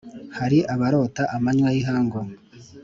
[0.37, 2.19] hari abarota amanywa y' ihangu,